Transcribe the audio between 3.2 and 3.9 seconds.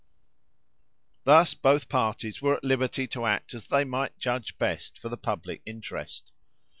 act as they